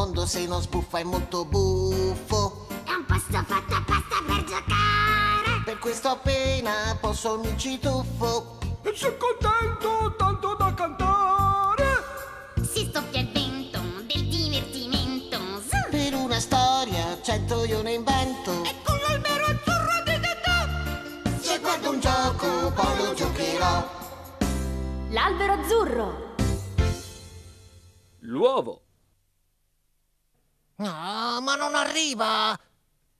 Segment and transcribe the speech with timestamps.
[0.00, 2.66] mondo se non sbuffa è molto buffo.
[2.84, 5.62] È un posto fatto apposta per giocare.
[5.62, 8.58] Per questo appena posso mi ci tuffo.
[8.82, 11.84] E sono contento, tanto da cantare.
[12.62, 15.38] Si stoppia il vento del divertimento.
[15.90, 18.52] Per una storia cento io ne invento.
[18.64, 21.40] E con l'albero azzurro di Dodò.
[21.40, 23.90] Se guardo un gioco poi lo giocherò.
[25.10, 26.34] L'albero azzurro.
[28.20, 28.84] L'uovo.
[30.80, 32.58] No, ma non arriva.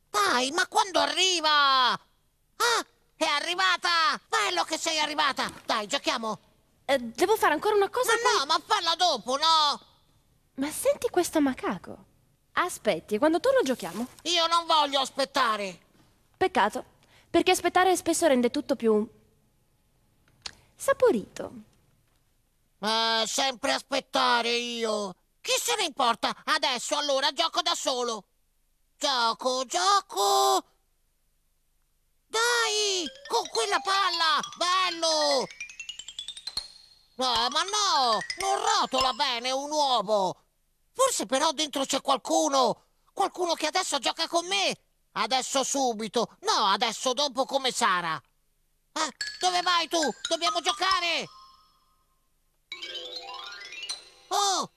[0.09, 1.93] Dai, ma quando arriva?
[1.93, 4.19] Ah, è arrivata!
[4.29, 5.53] Bello che sei arrivata!
[5.67, 6.39] Dai, giochiamo!
[6.87, 8.13] Eh, devo fare ancora una cosa.
[8.25, 9.81] Ma no, ma falla dopo, no!
[10.55, 12.05] Ma senti questo macaco.
[12.53, 14.07] Aspetti, quando torno giochiamo.
[14.23, 15.79] Io non voglio aspettare!
[16.39, 16.85] Peccato,
[17.29, 19.07] perché aspettare spesso rende tutto più
[20.75, 21.53] saporito.
[22.79, 25.15] Eh, sempre aspettare io!
[25.41, 26.35] Chi se ne importa?
[26.45, 28.25] Adesso allora gioco da solo!
[28.99, 30.65] Gioco, gioco!
[32.27, 33.07] Dai!
[33.27, 34.41] Con quella palla!
[34.57, 35.47] Bello!
[37.17, 38.19] Ah, ma no!
[38.39, 40.45] Non rotola bene un uovo!
[40.93, 42.85] Forse però dentro c'è qualcuno!
[43.13, 44.77] Qualcuno che adesso gioca con me!
[45.13, 46.37] Adesso subito!
[46.41, 48.21] No, adesso dopo come Sara!
[48.93, 50.01] Eh, dove vai tu?
[50.29, 51.29] Dobbiamo giocare!
[54.29, 54.73] Oh!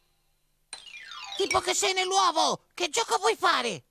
[1.36, 2.66] Tipo che sei nell'uovo!
[2.74, 3.84] Che gioco vuoi fare?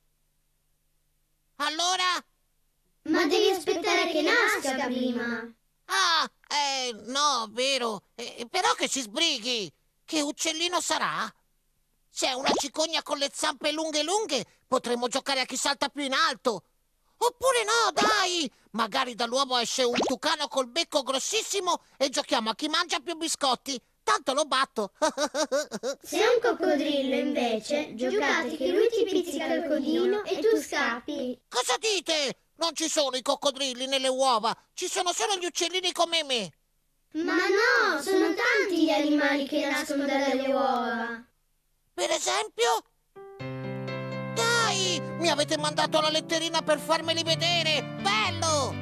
[1.56, 2.24] Allora?
[3.04, 5.52] Ma devi aspettare che nasca prima.
[5.86, 8.04] Ah, eh, no, vero.
[8.14, 9.72] Eh, però che si sbrighi.
[10.04, 11.32] Che uccellino sarà?
[12.08, 16.02] Se è una cicogna con le zampe lunghe lunghe, potremmo giocare a chi salta più
[16.02, 16.64] in alto.
[17.16, 18.50] Oppure no, dai!
[18.72, 23.80] Magari dall'uomo esce un tucano col becco grossissimo e giochiamo a chi mangia più biscotti.
[24.02, 24.92] Tanto lo batto.
[26.02, 31.40] Se è un coccodrillo, invece, giocate che lui ti pizzica il codino e tu scappi.
[31.48, 32.36] Cosa dite?
[32.56, 36.52] Non ci sono i coccodrilli nelle uova, ci sono solo gli uccellini come me.
[37.14, 41.24] Ma no, sono tanti gli animali che nascono dalle uova.
[41.94, 42.84] Per esempio?
[44.34, 47.82] Dai, mi avete mandato la letterina per farmeli vedere.
[48.00, 48.81] Bello!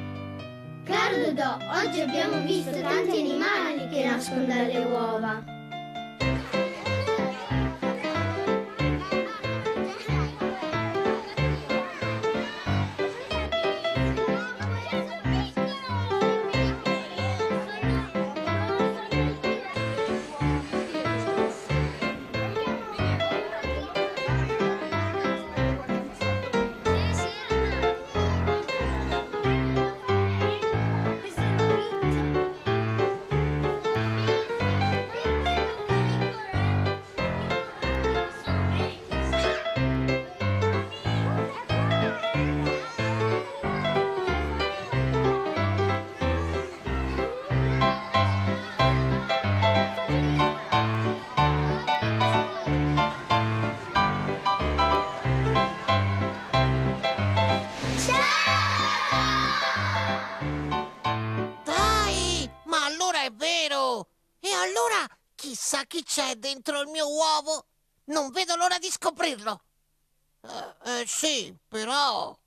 [0.83, 5.50] Caro Dodò, oggi abbiamo visto tanti animali che nascono dalle uova.
[66.03, 67.65] C'è dentro il mio uovo?
[68.05, 69.61] Non vedo l'ora di scoprirlo.
[70.41, 72.37] Eh, eh, sì, però...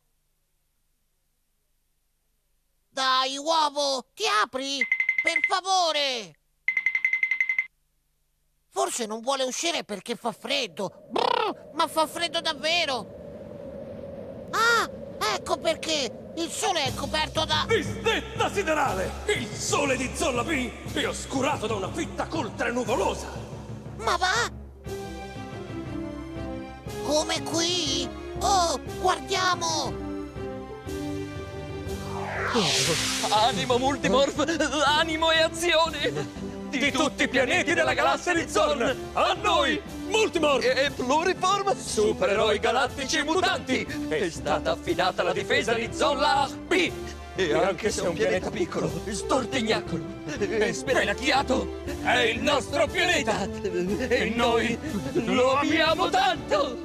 [2.88, 4.78] Dai, uovo, ti apri?
[5.22, 6.38] Per favore!
[8.70, 11.06] Forse non vuole uscire perché fa freddo.
[11.10, 13.22] Brr, ma fa freddo davvero!
[14.50, 14.88] Ah,
[15.34, 16.32] ecco perché!
[16.36, 17.64] Il sole è coperto da...
[17.68, 19.10] Vistetta siderale!
[19.26, 23.43] Il sole di Zolla B è oscurato da una fitta coltre nuvolosa.
[24.04, 24.52] Ma va?
[27.04, 28.08] Come qui?
[28.40, 29.92] Oh, guardiamo!
[33.30, 36.42] Animo multimorph, animo e azione!
[36.68, 40.64] Di tutti i pianeti della galassia di Zorn, a noi, Multimorph!
[40.64, 43.86] E Pluriform, supereroi galattici mutanti!
[44.08, 46.92] È stata affidata la difesa di Zolla B!
[47.36, 50.04] E anche se è un pianeta piccolo, stortignacolo
[50.38, 53.42] e spelacchiato, è il nostro pianeta!
[54.08, 54.78] E noi
[55.14, 56.78] lo amiamo tanto!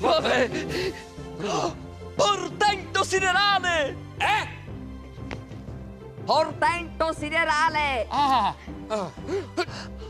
[0.00, 0.50] Vabbè!
[1.42, 1.76] Oh,
[2.14, 3.96] Portento siderale!
[4.16, 4.48] Eh?
[6.24, 8.06] Portento siderale!
[8.08, 8.54] Ah!
[8.88, 9.12] ah.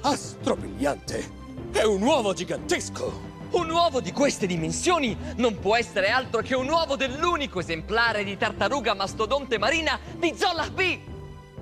[0.02, 1.28] Astropigliante!
[1.72, 3.35] È un uovo gigantesco!
[3.56, 8.36] Un uovo di queste dimensioni non può essere altro che un uovo dell'unico esemplare di
[8.36, 10.98] tartaruga mastodonte marina di Zolla B!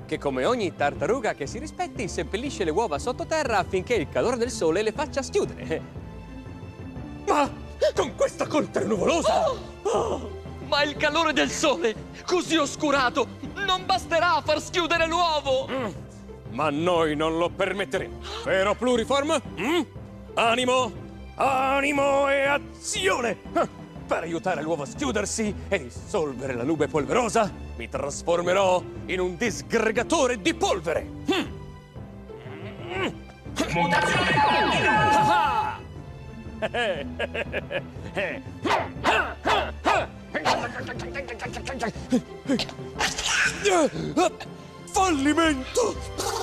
[0.05, 4.51] che come ogni tartaruga che si rispetti seppellisce le uova sottoterra affinché il calore del
[4.51, 5.81] sole le faccia schiudere.
[7.29, 7.49] Ma
[7.95, 9.49] con questa coltre nuvolosa...
[9.83, 10.31] Oh,
[10.67, 11.95] ma il calore del sole,
[12.27, 13.29] così oscurato,
[13.67, 15.69] non basterà a far schiudere l'uovo!
[15.71, 15.87] Mm,
[16.51, 18.19] ma noi non lo permetteremo.
[18.45, 19.41] Vero Pluriform?
[19.61, 19.81] Mm?
[20.35, 21.04] Animo,
[21.37, 23.37] animo e azione!
[23.53, 23.69] Ah,
[24.07, 30.41] Per aiutare l'uovo a schiudersi e dissolvere la nube polverosa, mi trasformerò in un disgregatore
[30.41, 31.07] di polvere.
[31.33, 31.63] Mm.
[35.27, 35.79] Ah!
[44.93, 46.34] Fallimento!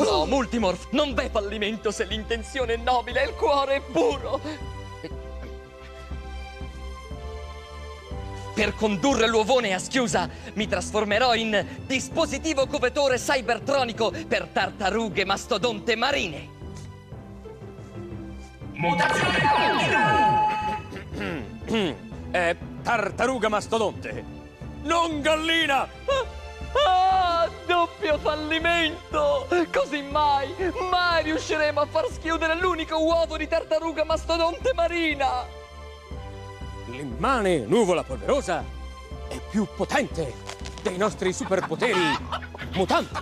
[0.00, 4.40] No, Multimorph, non v'è fallimento se l'intenzione è nobile e il cuore è puro!
[8.54, 16.48] Per condurre l'uovone a schiusa, mi trasformerò in dispositivo covetore cybertronico per tartarughe mastodonte marine.
[22.30, 24.24] È tartaruga mastodonte,
[24.82, 25.88] non gallina!
[27.70, 29.46] Doppio fallimento!
[29.72, 30.52] Così mai,
[30.90, 35.46] mai riusciremo a far schiudere l'unico uovo di tartaruga mastodonte marina!
[36.86, 38.64] L'immane nuvola polverosa
[39.28, 40.34] è più potente
[40.82, 42.18] dei nostri superpoteri
[42.72, 43.14] mutanti.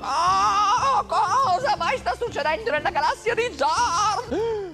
[0.00, 4.65] Oh, cosa mai sta succedendo nella galassia di Zar?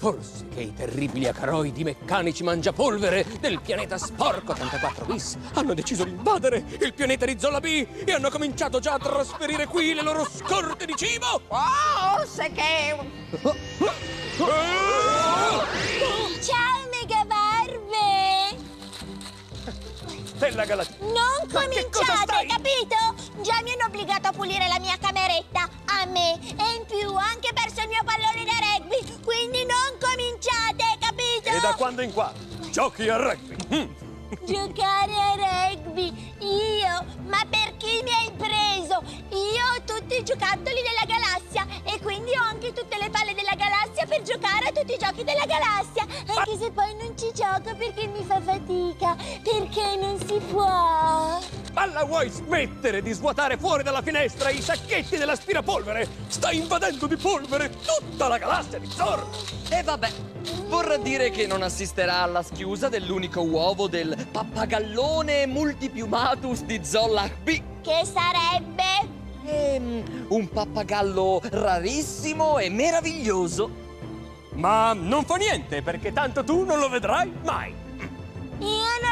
[0.00, 6.10] Forse che i terribili acaroidi meccanici mangiapolvere del pianeta Sporco 84 bis hanno deciso di
[6.12, 10.24] invadere il pianeta di Zolla B e hanno cominciato già a trasferire qui le loro
[10.24, 11.42] scorte di cibo?
[11.48, 12.96] Forse che...
[16.40, 18.56] Ciao Megabarbe!
[20.24, 21.04] Stella Galatina!
[21.04, 23.42] Non cominciate, capito?
[23.42, 27.18] Già mi hanno obbligato a pulire la mia cameretta, a me, e in più ho
[27.18, 29.59] anche perso il mio pallone da rugby, quindi
[31.70, 32.32] da quando in qua
[32.70, 33.56] giochi a rugby?
[33.74, 34.08] Mm.
[34.44, 37.04] Giocare a rugby, io?
[37.26, 39.02] Ma per chi mi hai preso?
[39.30, 43.54] Io ho tutti i giocattoli della galassia e quindi ho anche tutte le palle della
[43.56, 46.06] galassia per giocare a tutti i giochi della galassia,
[46.36, 50.99] anche se poi non ci gioco perché mi fa fatica, perché non si può.
[51.80, 56.06] Ma la vuoi smettere di svuotare fuori dalla finestra i sacchetti dell'aspirapolvere?
[56.26, 59.26] Stai invadendo di polvere tutta la galassia di Zor!
[59.70, 60.10] E vabbè,
[60.66, 67.62] vorrà dire che non assisterà alla schiusa dell'unico uovo del pappagallone multipiumatus di Zollach B.
[67.80, 69.08] Che sarebbe?
[69.46, 73.70] Ehm, un pappagallo rarissimo e meraviglioso.
[74.52, 77.74] Ma non fa niente, perché tanto tu non lo vedrai mai!
[78.58, 79.09] Io non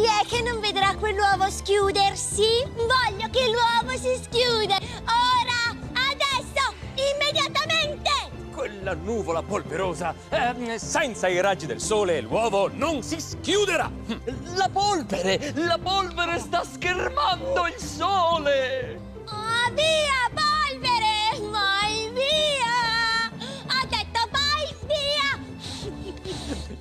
[0.00, 2.64] chi è che non vedrà quell'uovo schiudersi?
[2.74, 4.74] Voglio che l'uovo si schiude!
[5.04, 5.76] Ora!
[6.10, 6.72] Adesso!
[6.94, 8.08] Immediatamente!
[8.50, 13.90] Quella nuvola polverosa, ehm, senza i raggi del sole, l'uovo non si schiuderà!
[14.54, 15.52] La polvere!
[15.54, 19.00] La polvere sta schermando il sole!
[19.26, 20.39] Oh, via,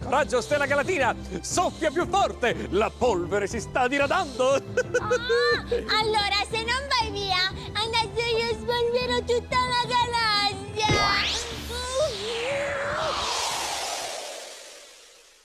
[0.10, 0.18] via!
[0.18, 1.16] Coraggio, Stella Galatina!
[1.42, 2.68] Soffia più forte!
[2.72, 4.54] La polvere si sta diradando!
[4.54, 4.62] Ah,
[6.00, 10.88] allora, se non vai via, adesso io spolverò tutta la galassia!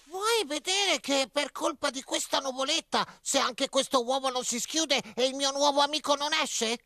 [0.07, 5.01] Vuoi vedere che per colpa di questa nuvoletta, se anche questo uovo non si schiude
[5.15, 6.79] e il mio nuovo amico non esce?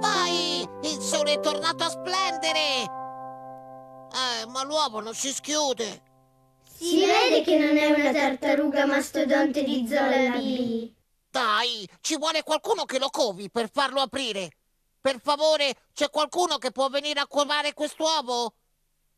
[0.00, 0.68] Vai!
[0.82, 3.03] Il sole è tornato a splendere!
[4.14, 6.02] Eh, ma l'uovo non si schiude!
[6.62, 10.92] Si vede che non è una tartaruga mastodonte di Zola B.
[11.30, 14.50] Dai, ci vuole qualcuno che lo covi per farlo aprire.
[15.00, 18.54] Per favore, c'è qualcuno che può venire a covare quest'uovo?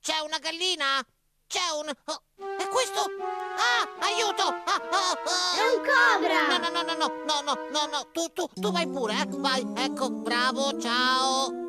[0.00, 1.07] C'è una gallina?
[1.47, 1.88] C'è un...
[1.88, 3.00] oh, è questo?
[3.00, 4.43] Ah, aiuto!
[4.45, 5.59] Ah, ah, ah.
[5.59, 6.59] È un cobra!
[6.59, 9.26] No, no, no, no, no, no, no, no, no, tu, tu, tu vai pure, eh?
[9.29, 11.65] Vai, ecco, bravo, ciao!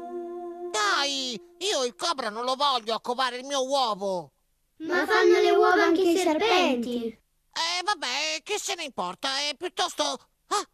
[1.07, 4.33] Dai, io il cobra non lo voglio a covare il mio uovo!
[4.79, 7.05] Ma fanno le uova anche i serpenti.
[7.05, 10.03] Eh, vabbè, che se ne importa, è piuttosto...
[10.03, 10.67] Ah,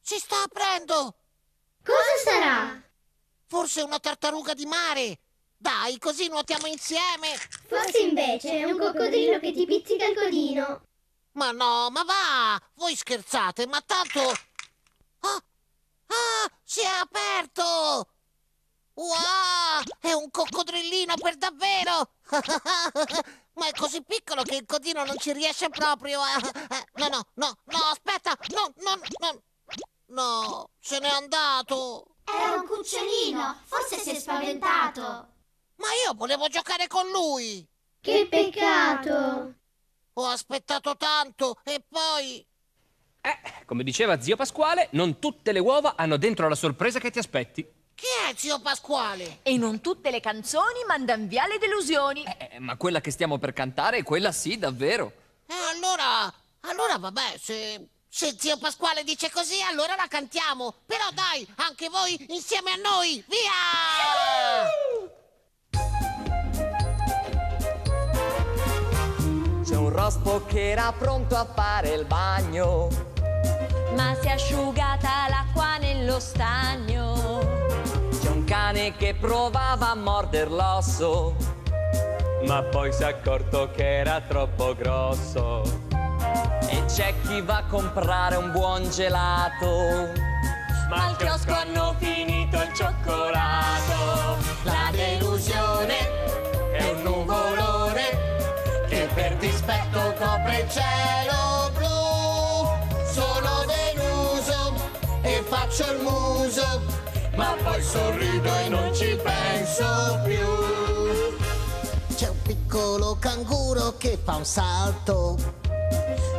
[0.00, 1.14] si sta aprendo!
[1.84, 2.82] Cosa sarà?
[3.46, 5.20] Forse una tartaruga di mare!
[5.56, 7.36] Dai, così nuotiamo insieme.
[7.68, 10.86] Forse invece è un coccodrillo che ti pizzica il codino.
[11.34, 12.60] Ma no, ma va!
[12.74, 14.20] Voi scherzate, ma tanto...
[15.20, 15.44] Ah!
[16.06, 16.50] Ah!
[16.64, 18.08] Si è aperto!
[18.94, 19.82] Wow!
[20.00, 22.10] È un coccodrillino per davvero!
[23.54, 26.38] ma è così piccolo che il codino non ci riesce proprio a...
[26.94, 28.36] No, no, no, no, aspetta!
[28.54, 29.42] No, no, no!
[30.06, 32.16] No, se n'è andato!
[32.24, 35.00] Era un cucciolino, forse si è spaventato.
[35.76, 37.66] Ma io volevo giocare con lui!
[38.00, 39.54] Che peccato.
[40.14, 42.46] Ho aspettato tanto e poi...
[43.22, 47.18] Eh, come diceva zio Pasquale, non tutte le uova hanno dentro la sorpresa che ti
[47.18, 47.80] aspetti.
[48.02, 49.38] Chi è zio Pasquale?
[49.42, 52.24] E non tutte le canzoni mandano via le delusioni.
[52.24, 55.12] Eh, ma quella che stiamo per cantare è quella sì, davvero.
[55.46, 60.74] E allora, allora vabbè, se, se zio Pasquale dice così, allora la cantiamo.
[60.84, 64.68] Però dai, anche voi insieme a noi, via!
[69.64, 72.88] C'è un rospo che era pronto a fare il bagno.
[73.94, 77.61] Ma si è asciugata l'acqua nello stagno.
[78.42, 81.36] Un cane che provava a morder l'osso.
[82.44, 85.62] Ma poi si è accorto che era troppo grosso.
[86.66, 90.10] E c'è chi va a comprare un buon gelato.
[90.88, 94.38] Ma al chiosco hanno finito il cioccolato.
[94.64, 95.98] La delusione
[96.72, 98.08] è un nuvolone
[98.88, 103.04] che per dispetto copre il cielo blu.
[103.06, 104.74] Sono deluso
[105.22, 107.00] e faccio il muso,
[107.36, 110.46] ma poi sorrido e non ci penso più.
[112.14, 115.36] C'è un piccolo canguro che fa un salto.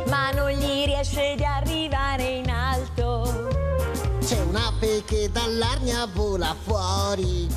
[0.08, 3.48] Ma non gli riesce di arrivare in alto.
[4.20, 7.48] C'è un'ape che dall'arnia vola fuori.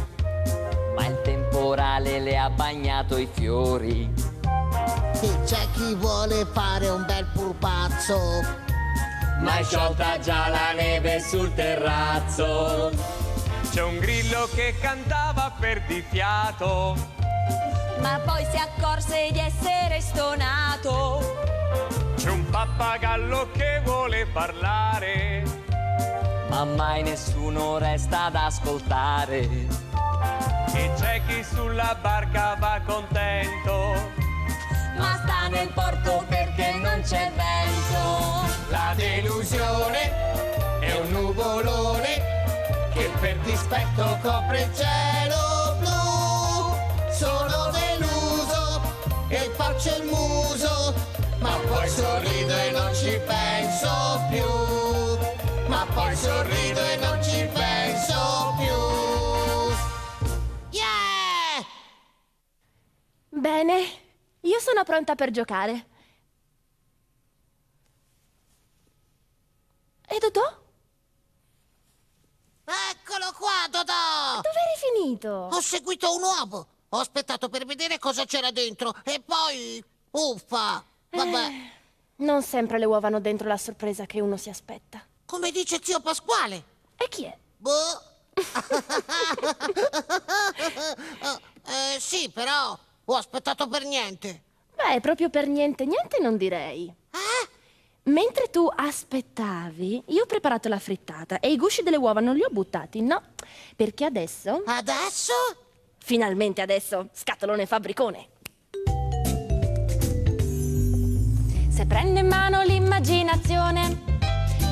[0.95, 4.11] Ma il temporale le ha bagnato i fiori.
[5.21, 8.17] E c'è chi vuole fare un bel purpazzo.
[9.39, 12.91] Ma è sciolta già la neve sul terrazzo.
[13.77, 16.95] C'è un grillo che cantava per di fiato.
[17.99, 21.21] Ma poi si accorse di essere stonato.
[22.15, 25.43] C'è un pappagallo che vuole parlare.
[26.49, 29.41] Ma mai nessuno resta ad ascoltare.
[29.41, 33.93] E c'è chi sulla barca va contento.
[34.97, 38.69] Ma sta nel porto perché non c'è vento.
[38.69, 42.26] La delusione è un nuvolone
[42.97, 47.11] che per dispetto copre il cielo blu.
[47.11, 48.81] Sono deluso
[49.29, 50.95] e faccio il muso,
[51.39, 53.89] ma poi sorrido e non ci penso
[54.29, 55.67] più.
[55.67, 58.75] Ma poi sorrido e non ci penso più.
[60.71, 61.63] Yeah!
[63.29, 63.85] Bene,
[64.41, 65.85] io sono pronta per giocare.
[70.09, 70.66] E Dodò?
[73.17, 74.41] Eccolo qua, Dodò!
[74.41, 75.49] Dove eri finito?
[75.51, 76.67] Ho seguito un uovo.
[76.89, 79.83] Ho aspettato per vedere cosa c'era dentro e poi...
[80.11, 80.85] Uffa!
[81.09, 81.51] Vabbè,
[82.17, 85.03] Non sempre le uova hanno dentro la sorpresa che uno si aspetta.
[85.25, 86.63] come dice zio Pasquale.
[86.95, 87.35] E chi è?
[87.57, 88.01] Boh.
[91.65, 94.43] eh, sì, però ho aspettato per niente.
[94.75, 96.93] Beh, proprio per niente, niente non direi.
[98.07, 102.43] Mentre tu aspettavi, io ho preparato la frittata e i gusci delle uova non li
[102.43, 103.21] ho buttati, no.
[103.75, 105.33] Perché adesso, Adesso?
[105.97, 108.27] finalmente adesso, scatolone fabbricone.
[111.67, 114.03] Se prendo in mano l'immaginazione,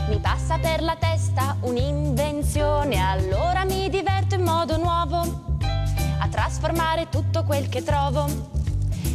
[0.08, 5.58] mi passa per la testa un'invenzione, allora mi diverto in modo nuovo
[6.22, 8.28] a trasformare tutto quel che trovo.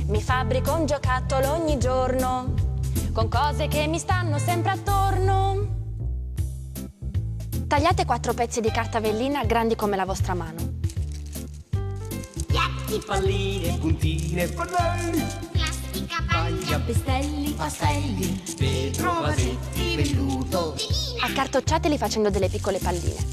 [0.08, 2.69] Mi fabbrico un giocattolo ogni giorno
[3.12, 5.68] con cose che mi stanno sempre attorno.
[7.66, 10.78] Tagliate quattro pezzi di carta vellina grandi come la vostra mano.
[13.06, 20.74] Palline, puntine, pannelli, Plastica, paglia, Pestelli, Pastelli, vetro, vasetti, velluto.
[21.22, 23.24] Accartocciateli facendo delle piccole palline.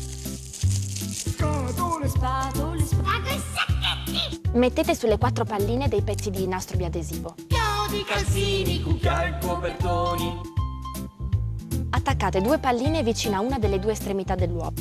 [1.11, 4.41] scatole, Spatole, spago e sacchetti.
[4.53, 7.33] Mettete sulle quattro palline dei pezzi di nastro biadesivo.
[7.87, 10.41] Chiodi, calzini, cucchiai, copertoni.
[11.91, 14.73] Attaccate due palline vicino a una delle due estremità dell'uovo.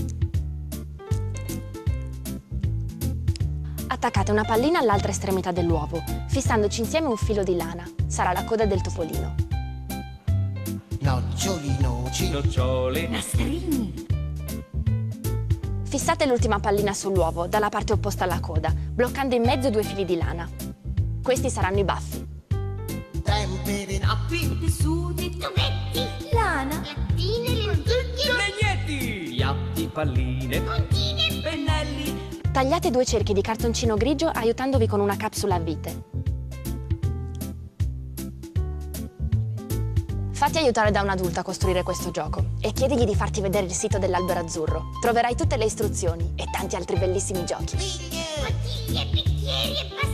[3.87, 7.89] Attaccate una pallina all'altra estremità dell'uovo, fissandoci insieme un filo di lana.
[8.09, 9.35] Sarà la coda del topolino.
[10.99, 12.31] Noccioli, noci.
[12.31, 13.07] Nocciole.
[13.07, 14.05] nastrini,
[15.85, 20.17] Fissate l'ultima pallina sull'uovo, dalla parte opposta alla coda, bloccando in mezzo due fili di
[20.17, 20.49] lana.
[21.23, 22.26] Questi saranno i baffi.
[24.07, 26.81] Nappi, Tessuti, tubetti, Lana.
[26.81, 29.35] lattine, lenticchie, Legnetti!
[29.35, 32.39] Piatti, palline, puntine, pennelli.
[32.53, 36.05] Tagliate due cerchi di cartoncino grigio aiutandovi con una capsula a vite.
[40.31, 43.73] Fatti aiutare da un adulto a costruire questo gioco e chiedigli di farti vedere il
[43.73, 44.91] sito dell'albero azzurro.
[45.01, 47.75] Troverai tutte le istruzioni e tanti altri bellissimi giochi.
[47.75, 48.25] biglie.
[48.39, 50.06] bottiglie, bicchieri e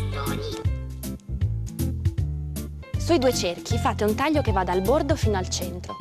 [3.12, 5.97] Sui due cerchi fate un taglio che va dal bordo fino al centro.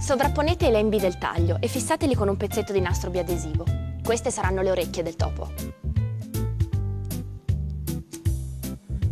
[0.00, 3.66] Sovrapponete i lembi del taglio e fissateli con un pezzetto di nastro biadesivo.
[4.02, 5.52] Queste saranno le orecchie del topo.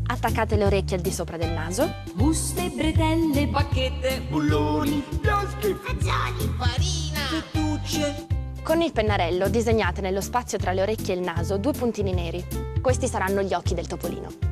[0.07, 1.93] Attaccate le orecchie al di sopra del naso.
[2.15, 7.21] Buste, bretelle, Bacchette, bulloni, loschi, Fagioli, Farina.
[7.29, 8.27] fettucce.
[8.62, 12.43] Con il pennarello disegnate nello spazio tra le orecchie e il naso due puntini neri.
[12.81, 14.52] Questi saranno gli occhi del topolino.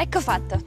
[0.00, 0.62] Ecco fatto.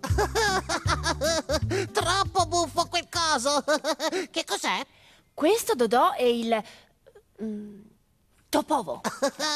[1.92, 3.62] Troppo buffo quel coso.
[4.32, 4.80] che cos'è?
[5.34, 6.64] Questo Dodò è il...
[7.42, 7.80] mm,
[8.48, 9.02] topovo.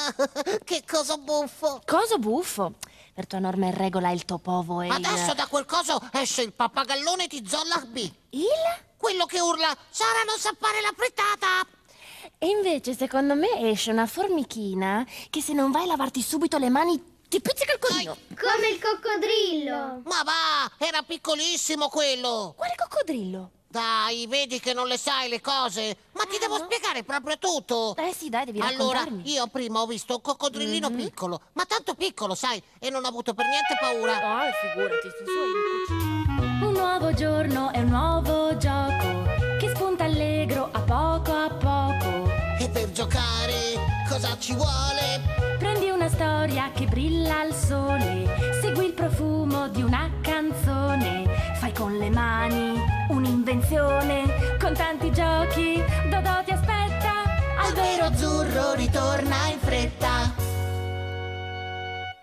[0.62, 1.81] che cosa buffo.
[1.87, 2.75] Coso buffo.
[3.15, 5.37] Per tua norma e regola il topovo è Adesso il...
[5.37, 7.97] da quel coso esce il pappagallone di Zolla B.
[8.29, 8.45] Il?
[8.99, 11.67] Quello che urla Sara non sa fare la frittata.
[12.37, 16.69] E invece secondo me esce una formichina che se non vai a lavarti subito le
[16.69, 18.17] mani ti pizzica il codino.
[18.41, 20.01] Come il coccodrillo.
[20.05, 22.55] Ma va, era piccolissimo quello.
[22.57, 23.51] Quale coccodrillo?
[23.71, 25.95] Dai, vedi che non le sai le cose.
[26.13, 27.95] Ma ti devo spiegare proprio tutto.
[27.97, 29.31] Eh sì, dai, devi Allora, raccontarmi.
[29.31, 33.35] io prima ho visto un coccodrillino piccolo, ma tanto piccolo, sai, e non ho avuto
[33.35, 34.17] per niente paura.
[34.17, 36.65] Ah, figurati, su su.
[36.65, 39.27] Un nuovo giorno è un nuovo gioco
[39.59, 42.31] che spunta allegro a poco a poco.
[42.59, 43.75] E per giocare
[44.09, 45.21] cosa ci vuole?
[45.59, 45.88] Prendi
[46.49, 51.27] storia che brilla al sole, segui il profumo di una canzone,
[51.59, 57.12] fai con le mani un'invenzione, con tanti giochi, Dodò ti aspetta,
[57.59, 60.35] albero azzurro ritorna in fretta.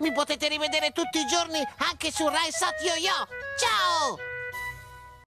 [0.00, 3.26] Mi potete rivedere tutti i giorni anche su Rai Sat Yo Yo.
[3.56, 4.27] Ciao!